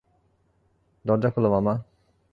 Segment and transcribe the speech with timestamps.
[1.05, 1.73] দরজা খুলো, মামা।